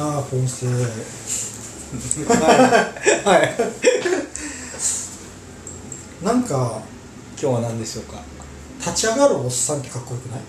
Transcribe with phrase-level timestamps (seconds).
[0.00, 0.76] ああポンセはい、
[3.26, 3.50] はい、
[6.24, 6.82] なんか
[7.40, 8.22] 今日は何でしょうか？
[8.78, 10.40] 立ち上がるおっさんってかっこよくない？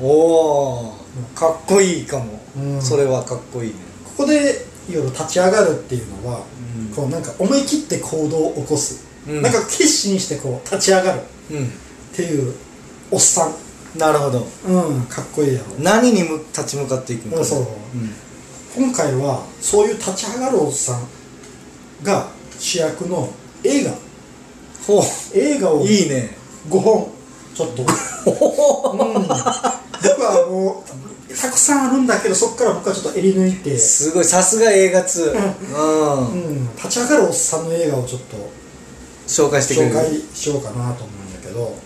[0.00, 0.94] おお
[1.34, 2.80] かっこいいかも、うん。
[2.80, 3.76] それはかっこいいね。
[4.06, 6.40] ここで夜立ち上がるっていうのは、
[6.78, 6.94] うん。
[6.94, 9.42] こうなんか思い切って行動を起こす、うん。
[9.42, 11.20] なんか決心してこう立ち上がる。
[11.20, 12.54] っうていう
[13.10, 13.50] おっさん。
[13.50, 13.54] ん
[13.98, 14.46] なるほど。
[14.66, 15.66] うんかっこいいやろ。
[15.80, 17.66] 何にむ立ち向かっていくのか、そう
[18.74, 21.06] 今回はそういう立ち上がるおっさん
[22.02, 22.28] が
[22.58, 23.28] 主役の
[23.62, 23.92] 映画。
[24.86, 25.02] ほ
[25.34, 26.36] 映画をういいね。
[26.68, 27.10] 5本
[27.54, 29.26] ちょっと、うん、僕
[30.22, 30.84] はも
[31.30, 35.32] うたくさんあるんだけどそこから僕はちょっと襟抜いて、すごいさすが映画通。
[35.74, 38.36] うん、うん、立ち上がるおっさんの映画をちょっと
[39.26, 39.94] 紹介してくれる。
[39.94, 41.76] 紹介しようかなと思うんだけど。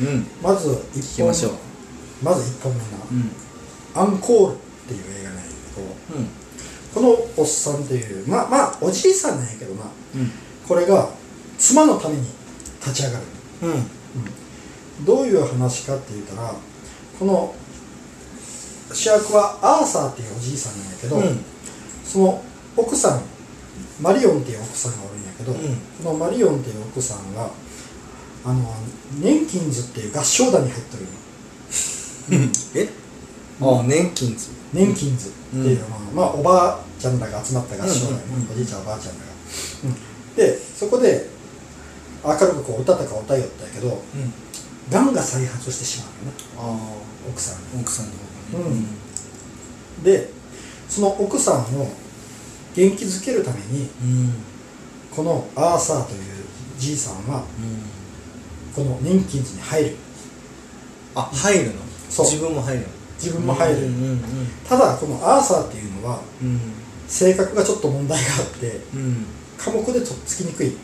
[0.00, 0.26] うん。
[0.42, 1.52] まず聞1本きましょう。
[2.22, 3.30] まず1本目なうん
[3.94, 4.56] 「アンコール」っ
[4.88, 5.30] ていう映画
[6.94, 9.84] このおっさんっていうまあまあおじいさんなんやけどな。
[10.14, 10.30] うん。
[10.68, 11.08] これが
[11.58, 12.22] 妻のために
[12.80, 13.24] 立ち上がる。
[13.62, 15.04] うん。
[15.04, 16.54] どういう話かって言ったら
[17.18, 17.54] この
[18.92, 21.44] 主役はアーサーっていうおじいさんなんやけど、うん。
[22.04, 22.44] その
[22.76, 23.22] 奥さん
[24.00, 25.58] マリオンっていう奥さんがおるんやけど、うん。
[26.04, 27.50] このマリオンっていう奥さんが
[28.44, 28.74] あの
[29.20, 31.06] 年金ズっていう合唱団に入ってるん。
[31.06, 32.88] よえ？
[33.60, 38.52] あ年金図年金ズっていうのは、まあおばあちゃんらが集まった合唱団うんうんうん。
[38.52, 39.30] おじいちゃんおばあちゃんらが、
[39.84, 39.94] うん
[40.36, 41.30] でそこで
[42.24, 44.32] 明るくこう歌とか歌いよったんやけどうん。
[44.90, 46.36] がんが再発してしまうよね。
[46.58, 48.12] あ奥さん奥さんの
[48.58, 48.82] 方がね。
[50.02, 50.30] で
[50.88, 51.88] その奥さんを
[52.74, 54.34] 元気づけるためにうん。
[55.14, 56.20] このアーサーという
[56.76, 57.44] じいさんはうん。
[58.74, 59.96] この年金図に入る。
[61.14, 61.72] あ入るの？
[62.10, 62.26] そう。
[62.26, 62.86] 自分も入るの？
[63.16, 63.88] 自分も入る、
[64.68, 66.60] ただこのアーサーっていうのはうん
[67.06, 69.26] 性格がちょっと問題があってうん
[69.58, 70.76] 寡黙でとっつきにくい。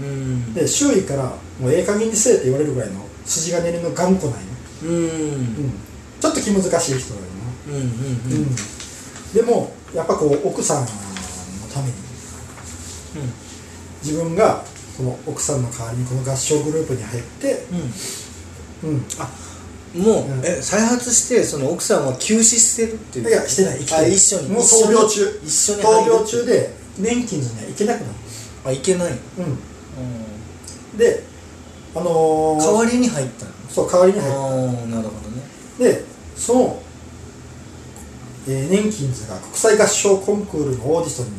[0.00, 0.54] うん。
[0.54, 1.24] で周囲から
[1.60, 4.36] もうええ加減にせえって言われるぐらいの筋金入りの頑固な
[4.84, 5.72] うん。
[6.20, 7.26] ちょっと気難しい人だよ
[7.68, 9.34] うんうんな、うん。
[9.34, 10.86] でもやっぱこう奥さんの
[11.72, 11.92] ために
[14.02, 14.64] 自分が
[14.96, 17.66] この奥さんの代わりにこの合唱グループに入って、
[18.82, 18.90] うん。
[18.90, 19.04] うん、
[19.94, 20.44] もう、うん。
[20.44, 23.28] え再発してその奥さんは休止してるっていう。
[23.28, 24.48] いやしてない生きてある一緒に。
[24.48, 25.40] もう闘病中。
[25.44, 25.82] 一緒に。
[25.82, 28.12] 闘病中で年金図には行けなくなる、
[28.66, 31.22] あいけない、うん、で
[31.94, 33.52] あのー、代わりに入ったの？
[33.70, 34.40] そう代わりに入っああ
[34.88, 35.42] なるほどね。
[35.78, 36.04] てで
[36.36, 36.82] その、
[38.46, 41.32] えー年金図が国際合唱コンクールのオーディションに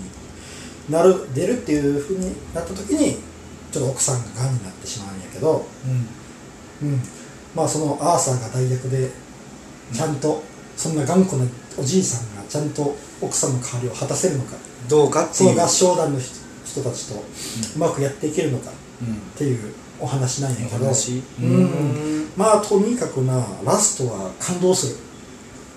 [0.90, 3.18] なる出るっていうふうになった時に
[3.72, 5.68] ちょっと奥さんががんになってしまうんやけど、
[6.82, 7.00] うん、
[7.56, 9.10] まあそのアーサーが代役で
[9.94, 10.44] ちゃんと
[10.76, 11.46] そんな頑固な
[11.78, 14.56] おじいさんがちゃんと奥さんの代わりを果たせるのか。
[14.90, 15.50] どうかっていう。
[15.52, 17.16] その合唱団の人人たちと
[17.76, 18.72] うまくやっていけるのか
[19.02, 20.86] うんっていうお話なんやけど。
[20.86, 20.90] う
[21.42, 21.64] うん。
[22.24, 22.32] ん。
[22.36, 24.96] まあとにかくなラストは感動する。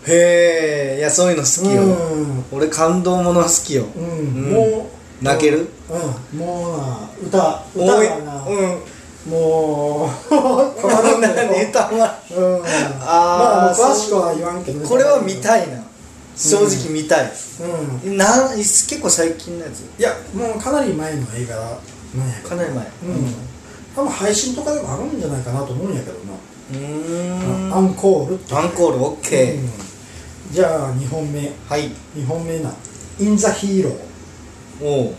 [0.09, 2.45] へえいやそういうの好きよ、うん。
[2.53, 3.85] 俺感動もの好きよ。
[3.97, 4.05] うん。
[4.05, 4.53] うん。
[4.53, 5.69] もう泣ける？
[6.33, 6.39] うん。
[6.39, 8.79] もうな歌歌がな、うん
[9.29, 12.63] もうたまらんのよ何歌はうん。
[12.63, 14.89] あーまあ詳しくは言わんけどね。
[14.89, 15.83] これは見たいな。
[16.37, 17.33] 正直見たい、
[18.05, 18.17] うん。
[18.17, 19.81] なん結構最近のやつ。
[19.99, 22.85] いやもうかなり前の映画なんやかなり前。
[22.85, 23.35] うん。
[23.97, 26.35] 多分配信とかでもあるんじゃないかなと思うんやけどな。
[26.35, 27.75] うーん。
[27.75, 29.71] アンコールアンコールオッケー、うん。
[30.53, 31.51] じゃあ2本目。
[31.69, 31.91] はい。
[32.17, 32.71] 2本目な
[33.19, 35.15] 「イン・ザ・ヒーローおう」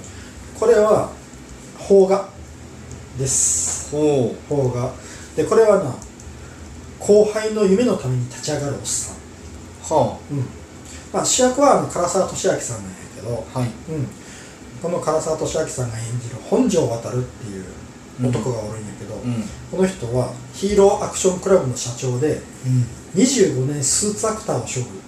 [0.59, 1.09] これは
[1.87, 2.29] 邦画
[3.17, 3.95] です。
[3.95, 4.35] おう。
[4.47, 4.93] 邦画
[5.35, 5.95] でこれはな
[6.99, 9.15] 後輩の夢のために立ち上がるおっさん、
[9.95, 10.45] はうん。
[11.13, 13.69] まあ、主役はあの唐沢寿明さんなんやけど、あはい。
[13.69, 14.07] うん、
[14.81, 17.17] この唐沢寿明さんが演じる本庄渡って
[17.47, 17.65] いう
[18.23, 19.43] 男がおるんやけど、うん。
[19.71, 22.41] この人はヒーローアクションクラブの社長で
[23.15, 25.07] 25年スーツアクターを処遇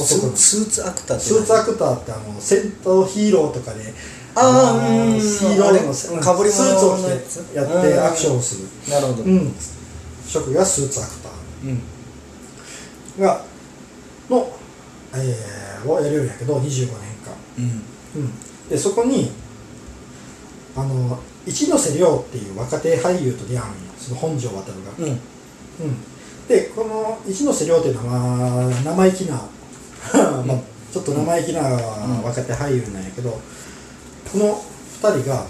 [0.00, 3.92] ス男のスーツアクターってスーツアクターってあの戦闘ヒーローとかで
[4.34, 8.68] ああれかぶりスーツを着てやってアクションをする。
[8.90, 9.22] なるほど。
[9.24, 9.54] うん。
[10.26, 11.28] 職業はスーツアクタ
[11.64, 11.80] うん。
[13.18, 13.44] ーが
[14.30, 14.48] の、
[15.14, 16.88] えーをやるんやけど25年
[17.24, 17.34] 間。
[17.58, 18.22] うん。
[18.22, 19.32] うん、でそこに
[20.76, 23.92] あの一ノ瀬亮っていう若手俳優と出会うんよ。
[23.98, 24.62] その本庄航が、
[24.98, 25.04] うん。
[25.06, 25.18] うん、
[26.48, 29.34] でこの一ノ瀬亮っていうのは生意気な、
[30.46, 30.58] まあ、
[30.92, 33.40] ちょっと生意気な若手俳優なんやけど、
[34.32, 34.62] この
[35.00, 35.46] 2人が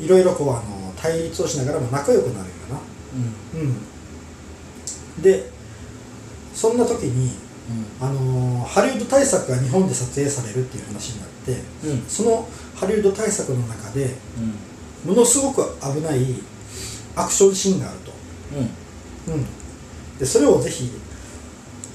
[0.00, 2.80] いろいろこうあの対立をしながらも仲良くなるんよな、
[5.16, 5.50] うん、で
[6.54, 7.32] そんな時に
[8.00, 11.52] あのーハリウッド大作が日本で撮影されるっていう話になって
[11.84, 11.90] うん。
[11.90, 14.10] うんそのハリウッド大作の中で
[15.04, 16.26] ものすごく危ない
[17.16, 18.12] アクションシーンがあると、
[19.28, 19.34] うん。
[19.34, 19.46] うん、
[20.18, 20.90] でそれをぜひ、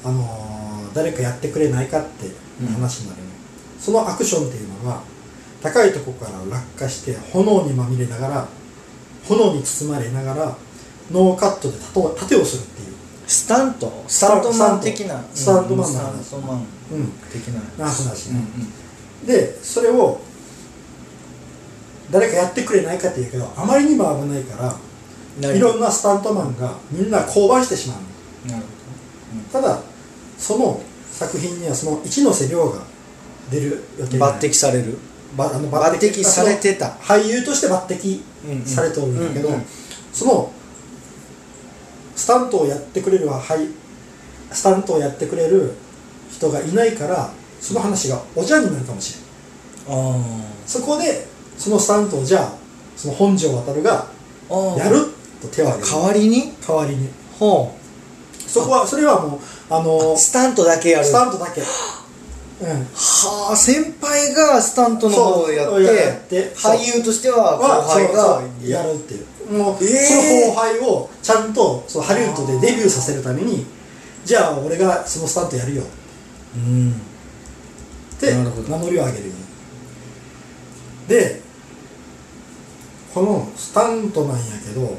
[0.04, 0.62] あのー
[0.94, 2.26] 誰かやってくれないかって
[2.74, 3.22] 話になる。
[3.22, 3.30] の、
[3.80, 5.02] そのアクションっていうのが
[5.62, 8.48] 高いところから落下して炎にまみれながら
[9.28, 10.58] 炎に包まれながら
[11.12, 11.78] ノーカットで
[12.20, 12.92] 盾をするっていう。
[13.28, 14.04] スタント？
[14.08, 14.52] スタント。
[14.54, 15.24] マン的な？
[15.34, 16.62] スタントマンスタの話ントマンう
[16.98, 17.12] ん。
[17.32, 18.44] 的なな話うんね、
[19.26, 20.20] でそれを
[22.10, 24.76] 誰かやってくれないかっていうけどあまりにも危ないから
[25.50, 27.98] うんいろんなスタントマンがみんな降板してしまう
[28.50, 28.58] の。
[28.58, 28.66] なる
[29.54, 29.80] ただ
[30.38, 30.82] その
[31.12, 32.82] 作品にはその一ノ瀬亮が
[33.50, 34.98] 出る予定ほど抜擢される
[35.36, 36.88] 抜擢されてた。
[37.02, 38.66] 俳優として抜擢うんうん。
[38.66, 39.66] されておるんだけど、うんうん。
[40.14, 40.52] その
[42.16, 43.68] スタントをやってくれるははい
[44.52, 45.74] スタントをやってくれる
[46.30, 49.16] 人がいないからその話がおじゃんになるかもし
[49.88, 50.24] れないあ
[50.66, 51.26] そこで
[51.58, 52.54] そのスタントをじゃあ
[52.98, 54.08] その本庄航が
[54.78, 55.06] やる
[55.42, 55.92] と手を挙げる。
[55.94, 56.54] 代わりに？
[56.68, 57.10] 代わりに。
[57.40, 57.76] ほ
[58.46, 59.40] そこはそれはもう
[59.74, 61.06] あのうスタントだけやる。
[61.06, 61.62] スタントだけ
[62.62, 62.68] うん。
[62.68, 65.68] はあ先輩がスタントの方をやっ
[66.28, 69.16] て俳優としては後は輩がやるって。
[69.16, 70.06] いうもう、えー。
[70.06, 70.22] その
[70.54, 73.66] 後輩をちゃんとそのハリウッドでデビューさせるために
[74.24, 75.84] じゃあ俺がそのスタントやるよ。
[76.56, 76.92] うん。
[76.92, 76.96] っ
[78.20, 78.70] てなるほど。
[78.70, 79.34] 名乗りを上げるよ。
[81.08, 81.42] で
[83.14, 84.98] このスタントなんやけど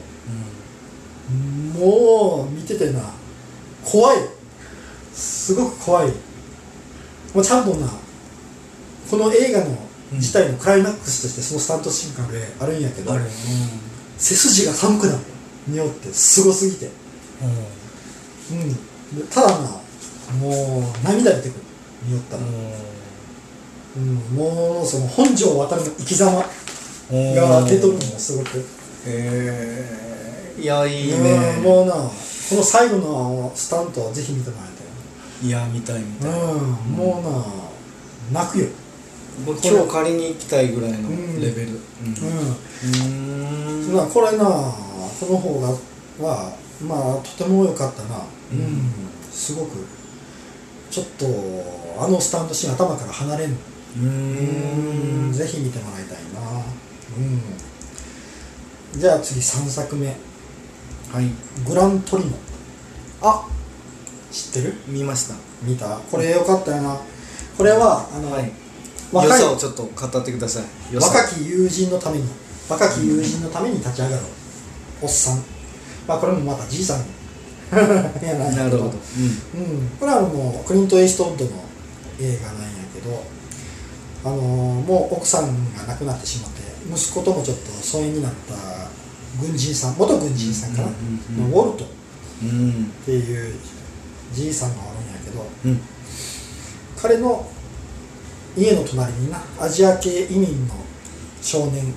[1.79, 3.01] もう見ててな
[3.85, 4.17] 怖い。
[5.15, 6.13] すごく怖い
[7.35, 7.87] もうちゃんとな
[9.11, 9.77] この映画の
[10.13, 12.25] 自体のクライマックスとしてそのスタントシーンが
[12.61, 13.25] あるんやけど、ある
[14.19, 15.19] 背筋が寒くなる。
[15.67, 16.91] によってすごすぎて。
[18.51, 18.59] うん。
[18.59, 18.75] うん。
[18.75, 19.69] でただな
[20.41, 21.61] もう涙出てくる。
[22.05, 22.43] によったら、
[23.97, 26.45] うん、もうその本庄渡るの生き様が
[27.65, 28.59] 出とるのもすごく。
[28.59, 28.63] へ
[29.07, 31.23] えいやいいうん。
[31.23, 32.11] ねもうなこ
[32.57, 34.82] の最後のスタントはぜひ見てもらいたい
[35.43, 37.21] いや見たい見たいうん、も
[38.33, 38.69] うな泣くよ。
[39.47, 41.41] 今日借りに行きたいぐらいのうん。
[41.41, 41.73] レベル。
[41.73, 41.79] う
[42.85, 43.93] うん。
[43.93, 45.69] ん、なこれなこの方が
[46.25, 46.53] は
[46.87, 48.19] まあとても良かったな。
[48.53, 48.93] うん。
[49.33, 49.85] すごく
[50.91, 51.27] ちょっと
[51.99, 53.57] あのスタントシーン頭から離れんう
[53.97, 55.33] うん。
[55.33, 56.63] ぜひ見てもらいたいな。
[57.19, 59.01] うん。
[59.01, 60.07] じゃあ次3作目。
[60.07, 61.27] はい
[61.67, 62.31] 「グラントリノ
[63.21, 63.47] あ」
[64.33, 64.75] 知ってる？
[64.87, 65.35] 見ました。
[65.63, 65.99] 見た？
[66.11, 66.97] これ良かったよな。
[67.57, 68.51] これはあの、はい。
[69.13, 70.97] 若い良さをちょっと語ってください。
[70.97, 72.25] 若き友人のために。
[72.69, 74.23] 若き友人のために立ち上がる
[75.03, 75.43] おっさん。
[76.09, 77.05] まあこれもまたじいさん。
[77.73, 77.79] や
[78.35, 78.85] なるほど。
[78.85, 81.51] うん、これはもうクリント・エイストウッドの
[82.21, 83.25] 映画なんやけど
[84.25, 86.61] あのーもう奥さんが亡くなってしまって
[86.95, 88.55] 息子ともちょっと疎遠になった
[89.41, 90.93] 軍人さん元軍人さんかな、うん
[91.37, 91.85] うんうんのウォルト。
[91.85, 91.89] っ
[92.43, 92.49] うん。
[92.49, 93.55] うんていう
[94.33, 95.81] じいさんがおるんやけどうん。
[97.01, 97.47] 彼の
[98.57, 100.75] 家の隣になアジア系移民の
[101.41, 101.93] 少年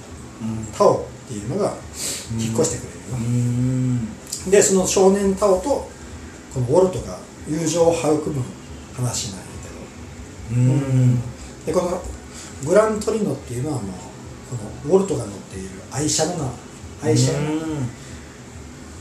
[0.78, 1.76] タオっていうのが
[2.40, 3.18] 引っ越してくれるよ。
[3.18, 4.52] うな、ん。
[4.52, 5.90] でその少年タオと
[6.54, 8.44] このウォルトが友情を育む
[8.96, 9.46] 話なんや
[10.50, 10.62] けど。
[10.62, 11.22] うん。
[11.66, 12.02] でこの
[12.66, 13.92] グラントリノっていうのはもう
[14.50, 16.52] このウォルトが乗っている愛車のな。
[17.04, 17.50] 愛車やな。
[17.50, 17.58] うん。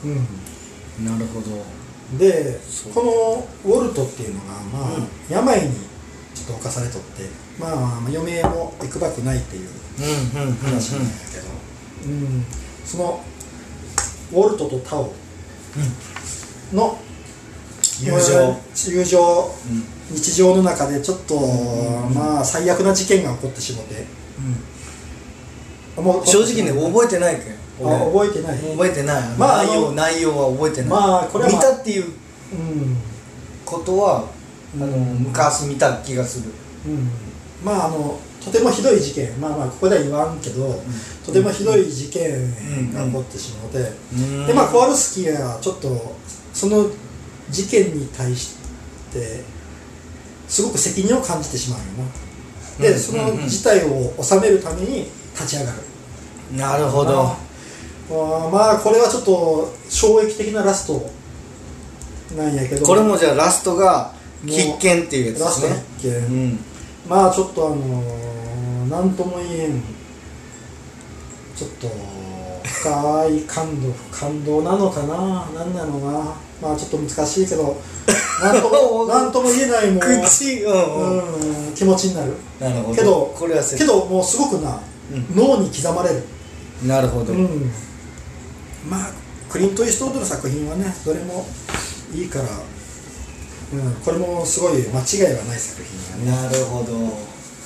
[0.04, 1.06] うん。
[1.06, 1.83] なるほど
[2.18, 2.61] で
[2.94, 3.02] こ
[3.64, 5.08] のウォルトっていうのがまあ、うん。
[5.28, 5.73] 病に
[6.34, 7.23] ちょっと侵されとって
[7.58, 9.68] まあ、まあ、余命もいくばくないっていう
[9.99, 11.46] うんうんうん話なんやけど、
[12.06, 12.44] うん。
[12.84, 13.25] その
[14.32, 15.12] ウォルトとタオ
[16.73, 16.99] の
[18.00, 18.56] 友情。
[18.90, 19.54] 友情。
[19.70, 19.84] うん。
[20.11, 22.14] 日常の中でちょっと、ん。
[22.14, 24.04] まあ最悪な事件が起こってしまって
[25.96, 27.54] もう正直ね覚えてないけん。
[27.54, 28.28] あ俺。
[28.28, 28.58] 覚えてない。
[28.58, 29.28] 覚えてない。
[29.38, 30.90] まあ内容あの内容は覚えてない。
[30.90, 32.06] まあこれは、ま見あ、たっていうう
[32.56, 32.96] ん。
[33.64, 34.24] ことは
[34.74, 36.50] あのうん昔見た気がする。
[36.86, 37.10] うん。
[37.64, 39.40] まああのとてもひどい事件。
[39.40, 40.82] まあまあここでは言わんけど、
[41.24, 43.78] とてもひどい事件が起こってしまって、
[44.46, 44.52] で。
[44.52, 46.16] まあコワルスキーはちょっと
[46.52, 46.90] その
[47.50, 48.56] 事件に対し
[49.12, 49.42] て
[50.46, 52.84] すごく責任を感じてしまうよな。
[52.84, 52.98] で、うん。
[52.98, 53.38] そのうん。
[53.38, 55.78] うん事態を収めるために立ち上がる。
[56.56, 57.36] なるほど。
[58.10, 61.10] まあまあこれはちょっと衝撃的なラスト
[62.36, 62.86] なんやけど。
[62.86, 64.12] これもじゃあラストが
[64.46, 66.58] 必見っていうやつラストですね必見、うん。
[67.08, 69.82] まあちょっとあのー、なんとも言えん
[71.56, 71.88] ちょっと
[72.64, 75.48] 深い感動感動なのかな？
[75.54, 76.34] 何なのかな？
[76.60, 77.76] まあちょっと難しいけど
[78.42, 82.34] なんともとも言えないもう、 口うん気持ちになる。
[82.60, 82.94] なるほど。
[82.94, 84.80] けどこれはせけどもうすごくな、
[85.34, 86.23] 脳に刻まれる。
[86.87, 87.70] なるほど、うん、
[88.88, 89.11] まあ
[89.49, 91.46] クリント・イーストウッドの作品はねどれも
[92.12, 96.94] いいから、うん、これもすごい間違いはない作品がね、なるほど。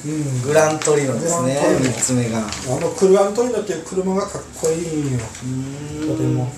[0.06, 1.94] うん、グラントリノですねグラントリノ。
[1.94, 2.38] 3つ目が。
[2.38, 5.12] あのクルアントリノっていう車がかっこいいん。
[5.12, 5.18] よ
[6.06, 6.52] とても。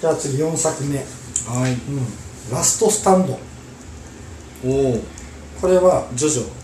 [0.00, 1.72] じゃあ次4作目、はい。
[1.72, 2.06] うん、
[2.52, 3.38] ラストスタンド。
[4.64, 5.00] おお
[5.60, 6.55] これはジョジョ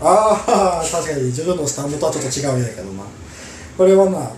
[0.00, 3.04] ああ確かにジョジョのスタンドとはちょっと違うんやけどな。
[3.76, 4.30] これはな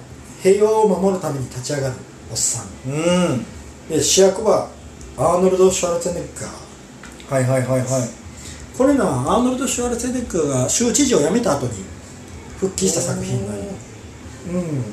[0.42, 1.94] 平和を守るために立ち上がる
[2.30, 2.66] おっさん。
[2.90, 3.44] うん。
[3.88, 4.68] で主役は
[5.16, 7.34] アーノルド・シュワルツェネッガー。
[7.34, 7.88] はいはいはいはい。
[8.76, 11.72] これなアーノルド・シュワルツェネッガーが州知事を辞めた後に
[12.60, 13.64] 復帰した作品なんよ
[14.48, 14.84] うん。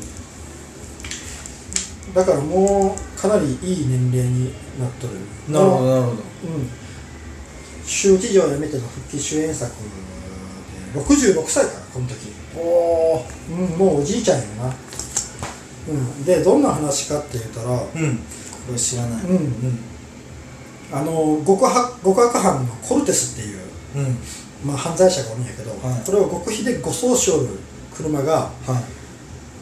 [2.14, 5.14] だからもうかなりいい年齢になっとる。
[5.50, 6.14] なるほどなるほど。
[6.14, 6.22] うん。
[7.86, 10.15] 州知事を辞めての復帰主演作で
[10.96, 12.32] 66歳からこの時。
[12.58, 14.74] おおうん、もうおじいちゃんやな、
[15.90, 18.18] うん、でどんな話かって言ったら、うん。
[18.68, 19.24] これ知らない。
[19.24, 19.80] うんうん。
[20.92, 23.60] あの極悪極悪犯のコルテスっていう、
[23.96, 24.18] うん。
[24.66, 26.06] まあ、犯罪者がおるんやけど、はい。
[26.06, 27.60] これを極秘で護送しおる
[27.94, 28.52] 車がはい。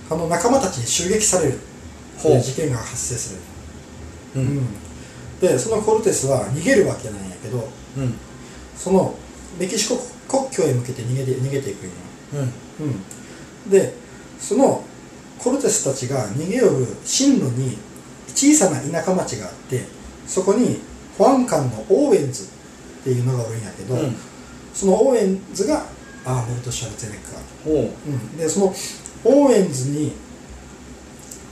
[0.09, 1.59] あの仲間たちに襲撃される
[2.17, 2.39] ほう。
[2.39, 3.35] 事件が発生す
[4.35, 4.67] る、ううんん。
[5.41, 8.15] でそのコルテスは逃げるわけなんやけどうん。
[8.77, 9.15] その
[9.59, 11.92] メキシコ国境へ向けて逃げて逃げていくんよ
[12.80, 12.86] うん。
[12.86, 12.89] う
[13.68, 13.94] ん、で
[14.39, 14.84] その
[15.39, 17.77] コルテスたちが逃げ寄る進路に
[18.30, 19.82] 小さな田舎町があって
[20.25, 20.82] そこに
[21.18, 24.15] 保安官のオーウェンズっていうのがおるんやけど、うん。
[24.74, 25.86] そのオーウェンズが
[26.25, 28.10] アーノルド・シュワルツェネッガー、う。
[28.10, 28.74] ん、でその
[29.25, 30.13] オーウェンズに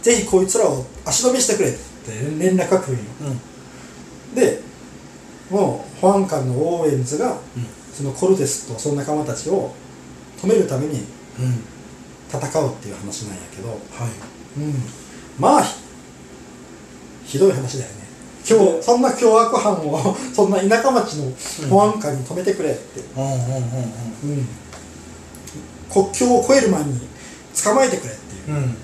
[0.01, 1.80] ぜひこいつらを足止めしてくれって
[2.40, 3.04] 連絡が来るんよ。
[4.32, 4.36] うん。
[4.36, 4.62] で
[5.50, 9.74] もう保安官のオーウェンズがうんそのコルテスとその仲間たちを
[10.41, 11.05] 止めるために
[11.39, 11.63] うん。
[12.31, 13.79] 戦うっていう話なんやけど、はい。
[14.57, 14.74] うん、
[15.38, 15.75] まあひ
[17.25, 18.01] ひどい話だよね。
[18.50, 21.31] 今日そんな凶悪犯を そんな田舎町の
[21.69, 24.48] 保安官に止めてくれって、うんうんうんうん。
[25.91, 27.01] 国境を越える前に
[27.63, 28.57] 捕まえてくれっていう。
[28.57, 28.75] うん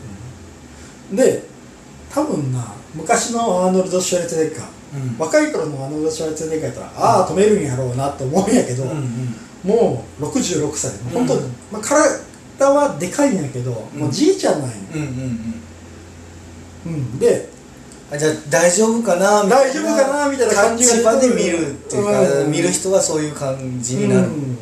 [1.12, 1.16] うん。
[1.16, 1.44] で
[2.14, 5.18] 多分な昔のアーノルド・シュワルツェネッガーうん。
[5.18, 10.92] 若い頃のアーノルド・シュワルツェネッガーやったら、ああ止めるんやろうなって思うんやけど、うんうんもう66歳。
[10.92, 15.08] で本当に、うんまあ、体はでかいんやけど、もうじいちゃんなんよ、うんうん
[16.86, 16.94] うん。
[16.94, 17.50] うん、で
[18.12, 22.52] あじゃあ大丈夫かなみたい大丈夫かなみたいな感じがで見るっていうか、うん。
[22.52, 24.58] 見る人はそういう感じになる、うん。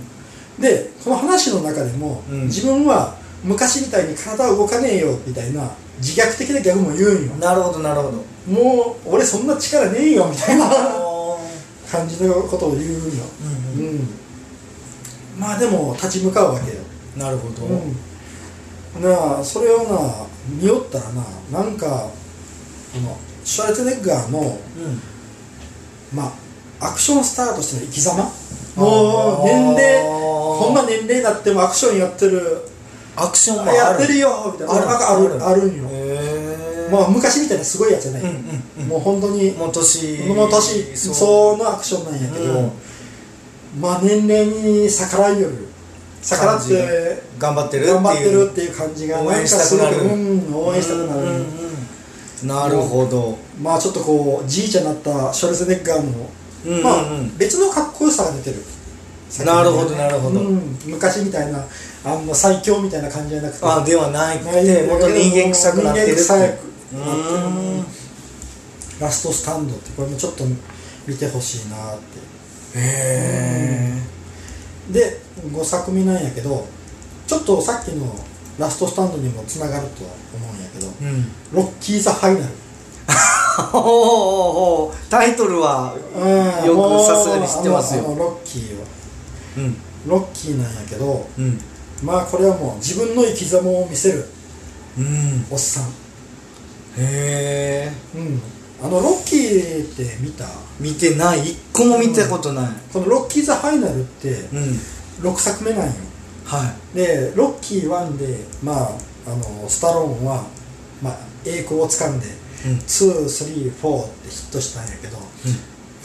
[0.59, 2.43] でこの話の中でも、うん。
[2.45, 7.35] 自分は昔みたいに体動かねえよみたいな自虐的なギャグも言うんよ。
[7.35, 8.23] なるほどなるほど。
[8.51, 11.37] もう俺そんな力ねえよみたいなあ
[11.91, 13.87] 感じのことを言うんよ、ーうん。
[13.89, 14.07] うん、
[15.39, 16.77] まあでも立ち向かうわけよ、
[17.15, 22.09] うんなるほど、うん、なあそれをな見よったらななんか
[22.93, 24.57] このシュワルツェネッガーのうん。
[26.13, 26.25] ま
[26.79, 28.29] あアクションスターとしての生き様？
[28.75, 32.67] もう年齢こんな年齢になってもアクションやってる
[33.15, 34.73] アクションもあるやってるよみたいな。
[34.75, 34.89] ある。
[34.89, 35.71] あるある。
[35.71, 35.83] んよ。
[36.91, 38.87] まあ昔みたいなすごいやつじゃない、うんうんうん。
[38.87, 40.49] もう本当にもう年もう。
[40.49, 42.71] 年そうのアクションなんやけど、うん。
[43.79, 45.67] まあ年齢に逆らいよる
[46.21, 47.93] 逆らって頑張ってるっていう。
[47.95, 49.97] 頑張ってるっていう感じが応援したくなる。
[49.97, 51.45] うん、応援したくなる、うんうん
[52.41, 52.47] うん。
[52.47, 53.37] なるほど。
[53.61, 56.29] まあちょっとこうじいちゃんになったショルツェネッガーの、
[56.65, 56.83] うんうんうん。
[56.83, 57.05] まあ
[57.37, 58.57] 別のかっこよさが出てる
[59.45, 60.39] なるほどなるほど。
[60.39, 61.65] うん、昔みたいな
[62.05, 66.59] あの最強みたいな感じじゃなくてあではないもっと人間臭くなってるって人間臭くなってる
[66.93, 67.81] う。
[67.81, 67.85] ん
[68.99, 70.45] ラストスタンドってこれもちょっと
[71.07, 72.19] 見てほしいなって。
[72.75, 73.93] へ
[74.91, 75.19] で
[75.51, 76.67] 5作目なんやけど
[77.27, 78.05] ちょっとさっきの
[78.59, 82.53] ラストスタンドにもつながるとは思うんやけどえうん「ロッキー・ザ・ファイナル」
[83.71, 86.19] ほうほうほうタイトルはう
[86.63, 86.65] ん。
[86.67, 88.03] よくさすがに知ってますよ。
[88.03, 88.94] ロッキーはうん
[90.07, 91.59] ロッキーなんやけどうん。
[92.03, 94.25] まあこれはもう自分の生き様を見せる
[94.97, 95.45] うん。
[95.49, 95.83] おっさん。
[96.97, 98.41] へえうん。
[98.83, 100.45] あのロッキーって見た？
[100.79, 101.51] 見てない？
[101.51, 102.69] 一個も見たことない。
[102.91, 104.79] この「ロッキー・ザ・ファイナル」ってうん。
[105.21, 105.93] 6作目なんよ。
[106.43, 106.95] はい。
[106.97, 108.91] でロッキー1でまあ
[109.27, 110.45] あのスタローンは、
[111.01, 112.27] まあ、栄光をつかんで
[112.65, 112.77] うん。
[112.77, 115.17] 234ってヒットしたんやけど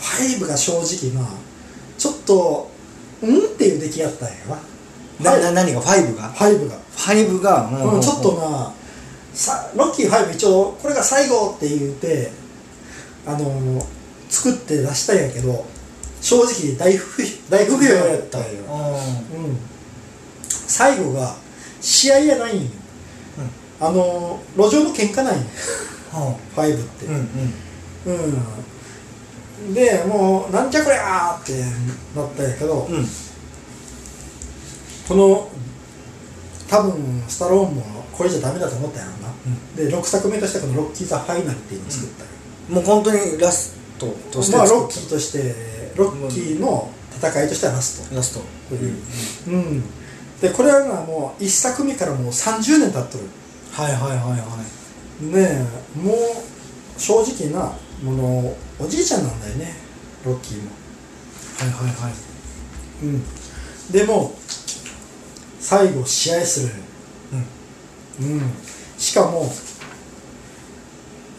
[0.01, 1.29] 5が正直な
[1.99, 2.71] ちょっと
[3.23, 3.39] うん？
[3.39, 4.59] っていう出来やったんやわ。
[5.21, 8.73] なな何が？5が？5が、5が、うんちょっとな
[9.35, 12.31] さロッキー5一応これが最後って言って
[13.27, 13.85] あのー
[14.29, 15.65] 作って出したんやけど
[16.21, 18.49] 正直大不大不評やったんよ、
[19.35, 19.57] うん、
[20.49, 21.35] 最後が
[21.81, 22.71] 試合やないんよ、
[23.81, 25.41] あのー路上の喧嘩ないん。
[25.41, 25.47] よ
[26.57, 27.07] 5って。
[27.07, 27.21] うんうん。
[28.07, 28.43] うん、
[29.75, 31.53] でもうなんじゃこりゃーって
[32.17, 33.07] なったんやけど、うん。
[35.07, 35.51] この
[36.69, 42.33] 多分スタローンもこれじゃダメだと思ったんやろな、で6作目としてこの「ロッキー・ザ・ファイナル」っていうのを作ったんよ、
[42.69, 48.15] もう本当にラストとしてまあロッキーとしてロッキーの戦いとしてはラスト。
[48.15, 48.41] ラスト。
[49.49, 49.83] うん、
[50.41, 53.25] でこれはなもう1作目からもう30年経っとる。
[53.73, 54.37] はいはいはいは
[55.23, 55.25] い。
[55.27, 56.17] ねえもう
[57.01, 59.75] 正直なものおじいちゃんなんだよね
[60.25, 60.71] ロッキーも。
[61.59, 62.13] はいはいはい。
[63.05, 63.23] うん。
[63.91, 64.35] でも
[65.59, 66.69] 最後試合する。
[68.21, 68.43] うん。
[68.99, 69.51] しかも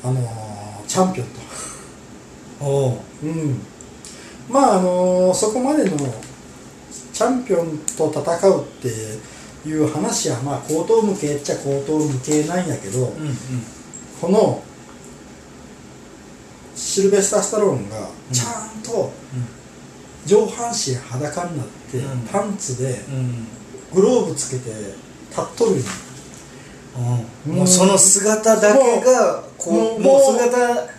[0.03, 2.65] あのーチャンピオンと。
[2.65, 3.60] おおうん。
[4.50, 5.98] まああのーそこまでの
[7.13, 13.36] チャンピオンと戦うっていう話はまあ口頭無形っちゃ口頭無形なんやけど、うんうん。
[14.20, 14.63] この
[16.91, 17.95] シルベスター・スタローンが
[18.33, 19.13] ちゃんと
[20.25, 22.21] 上半身裸になって、うん。
[22.27, 23.48] パンツでうん。
[23.93, 24.69] グローブつけて
[25.29, 25.83] 立っとるんよ
[27.48, 27.55] うん。
[27.55, 30.89] もうその姿だけがこもううもう姿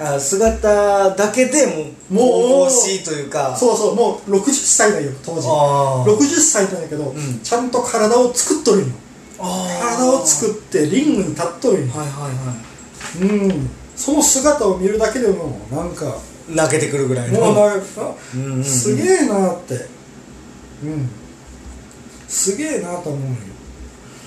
[0.00, 1.72] あ姿だけでも
[2.10, 3.54] うもう神々しいというか。
[3.54, 5.46] そうそうもう60歳だよ当時。
[5.46, 7.40] あー60歳なんだけど、ん。
[7.42, 8.94] ちゃんと体を作っとるんよ。
[9.38, 11.94] 体を作ってリングに立っとるんよ。
[11.94, 12.68] はいはいは
[13.20, 16.16] うんその姿を見るだけでもなんか
[16.48, 17.40] い泣けてくるぐらいの。
[17.40, 18.64] もうなんかうんうんうん。
[18.64, 19.74] すげえなって。
[20.84, 21.10] うん。
[22.28, 23.36] すげえなと思うよ。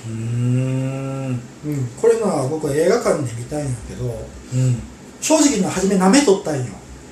[0.08, 1.42] うーん。
[1.66, 4.06] うん、これな僕は映画館で見たいんやけど
[4.54, 4.82] うん。
[5.22, 6.66] 正直な初め舐めとったんよ。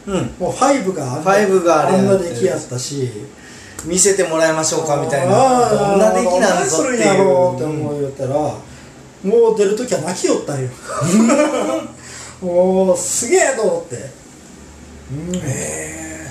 [0.07, 0.15] うん。
[0.37, 3.09] もう5があんな5があんな出来やったし。
[3.85, 10.69] 見せてもらいましょうかみたいあなーどんな出来なんぞってどんなするんやろうっていう思いよったら、もう出る時は泣きよったんよ
[12.41, 13.95] もうすげえと思って。
[15.11, 15.35] うん。
[15.35, 16.27] へ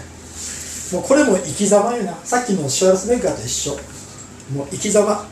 [0.92, 2.14] もうこれも生き様よな。
[2.24, 3.78] さっきのシュワルツェネッガーと一緒。
[4.54, 5.26] もう生き様。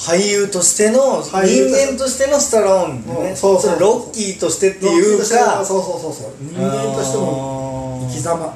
[0.00, 3.30] 俳優としての人間としてのスタローンでね。
[3.30, 3.36] うん。
[3.36, 3.74] そうそう。
[3.74, 5.64] れロッキーとしてっていうか。
[5.64, 6.32] そうそうそうそう。
[6.40, 8.54] 人間としても生き様。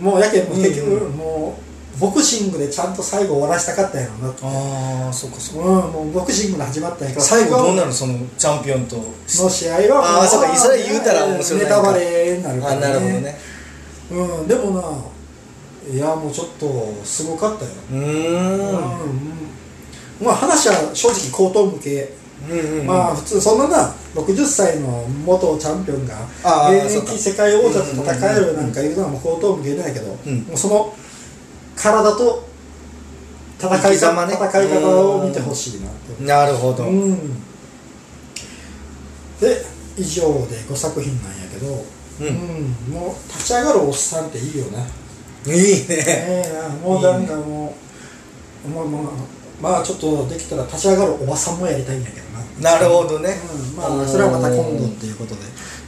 [0.00, 1.12] もうやけんもう結局、うん。
[1.12, 1.39] もう
[2.00, 5.68] ボクシングでちゃんと最後終わらしたかったんやろうなってああそっかそっか。
[5.68, 8.96] うんもうボクシングで始まったんやけど最後どうなるるそのチャンピオンと。
[8.96, 11.60] の試合はあーそうかそれ言うたら面白い。
[11.60, 12.86] ネタバレになるからね。
[12.86, 13.38] あなるほどね。
[14.10, 17.70] うんでもないやもうちょっとすごかったよ。
[17.92, 18.00] うーん。
[18.00, 18.80] うんうん。
[20.22, 22.12] まあ話は正直口頭向け
[22.48, 26.16] うんうんまあ普通そんなな60歳の元チャンピオンが
[26.70, 30.38] 現役世界王者と戦えるなんかいうのはもう口頭無形なんやけど、うん。
[30.44, 30.94] もうその
[31.80, 32.48] 体と
[33.58, 34.34] 戦い生き様ね。
[34.34, 36.84] 戦い方を見てほしいなってなるほど。
[36.84, 37.40] うん。
[39.40, 39.64] で
[39.96, 41.84] 以上で5作品なんやけど、
[42.20, 42.26] うん。
[42.26, 42.30] う
[42.90, 42.94] ん。
[42.94, 45.86] もう立ち上がるおっさんっていいよないいね。
[45.88, 47.74] ええなもうなんかも
[48.66, 49.12] うまあまあ
[49.60, 52.28] まあちょっとできたら立ち上がるおばさんもやりたいんだけど
[52.62, 52.72] な。
[52.72, 53.30] なるほどね。
[53.30, 55.40] うん、まあそれはまた今度っていうことで。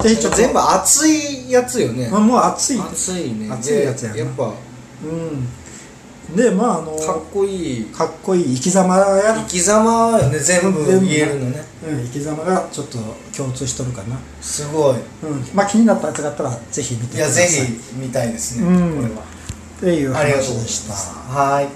[0.02, 2.10] ぜひちょっと全部熱いやつよね。
[2.12, 3.48] あもう熱い熱いね。
[3.50, 5.48] 熱いやつややっぱうん
[6.36, 7.84] でまああのかっこいい。
[7.86, 9.34] かっこいい生き様や。
[9.34, 11.62] 生き様よね全部言えるのね。
[11.86, 12.98] うん、生き様がちょっと
[13.36, 14.18] 共通しとるかな。
[14.40, 14.96] すごい。
[14.96, 15.02] うん。
[15.54, 17.44] まあ気になったやつがあったらぜひ見てください。
[17.44, 18.96] いやぜひ見たいですねうん。
[19.02, 19.22] これは。
[19.22, 20.94] っていう話でした。
[20.94, 21.10] す。
[21.28, 21.68] はい。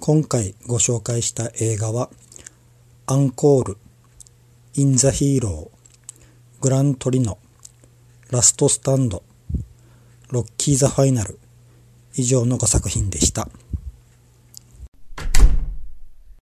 [0.00, 2.08] 今回ご紹介した映画は
[3.06, 3.78] アンコール、
[4.74, 7.36] インザヒーロー、グラントリノ、
[8.30, 9.22] ラストスタンド、
[10.30, 11.38] ロッキーザファイナル
[12.18, 13.48] 以上の5作品でした。